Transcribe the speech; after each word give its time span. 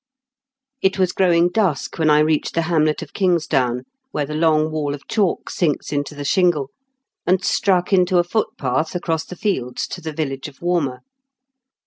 209 0.81 0.89
It 0.89 0.97
was 0.99 1.11
growing 1.11 1.49
dusk 1.49 1.99
when 1.99 2.09
I 2.09 2.21
reached 2.21 2.55
the 2.55 2.63
hamlet 2.63 3.03
of 3.03 3.13
Kingsdown, 3.13 3.83
where 4.09 4.25
the 4.25 4.33
long 4.33 4.71
wall 4.71 4.95
of 4.95 5.07
chalk 5.07 5.51
sinks 5.51 5.93
into 5.93 6.15
the 6.15 6.25
shingle, 6.25 6.71
and 7.27 7.43
struck 7.45 7.93
into 7.93 8.17
a 8.17 8.23
footpath 8.23 8.95
across 8.95 9.25
the 9.25 9.35
fields 9.35 9.85
to 9.89 10.01
the 10.01 10.11
village 10.11 10.47
of 10.47 10.59
Walmer. 10.59 11.01